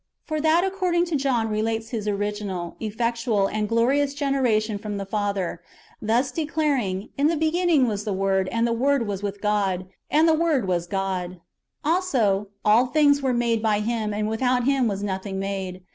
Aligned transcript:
For 0.25 0.41
that 0.41 0.63
according 0.63 1.05
to 1.05 1.15
John 1.15 1.47
relates 1.47 1.89
His 1.91 2.07
original, 2.07 2.75
effectual, 2.79 3.45
and 3.45 3.69
glorious 3.69 4.15
generation 4.15 4.79
from 4.79 4.97
the 4.97 5.05
Father, 5.05 5.61
thus 6.01 6.31
declaring," 6.31 7.09
In 7.19 7.27
the 7.27 7.37
beginning 7.37 7.87
was 7.87 8.03
the 8.03 8.11
Word, 8.11 8.47
and 8.47 8.65
the 8.65 8.73
Word 8.73 9.05
was 9.05 9.21
with 9.21 9.39
God, 9.41 9.85
and 10.09 10.27
the 10.27 10.33
Word 10.33 10.65
w^as 10.65 10.89
God." 10.89 11.33
^ 11.35 11.39
Also," 11.85 12.47
all 12.65 12.87
things 12.87 13.21
were 13.21 13.31
made 13.31 13.61
by 13.61 13.79
Him, 13.79 14.11
and 14.11 14.27
without 14.27 14.63
Him 14.63 14.87
was 14.87 15.03
nothing 15.03 15.37
made." 15.37 15.83